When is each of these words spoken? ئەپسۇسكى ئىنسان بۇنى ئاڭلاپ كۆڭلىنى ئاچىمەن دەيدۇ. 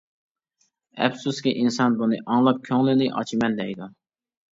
ئەپسۇسكى 1.07 1.53
ئىنسان 1.63 1.97
بۇنى 1.99 2.19
ئاڭلاپ 2.21 2.63
كۆڭلىنى 2.71 3.11
ئاچىمەن 3.21 3.59
دەيدۇ. 3.61 3.91